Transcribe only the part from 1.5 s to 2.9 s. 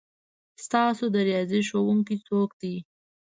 ښؤونکی څوک دی؟